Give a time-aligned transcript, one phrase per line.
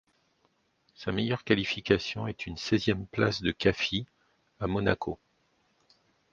[0.95, 4.07] Sa meilleure qualification est une seizième place de Caffi
[4.59, 5.19] à Monaco.